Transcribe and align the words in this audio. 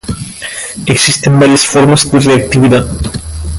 Existen 0.87 1.39
varias 1.39 1.63
formas 1.67 2.09
de 2.11 2.19
reactividad. 2.21 2.89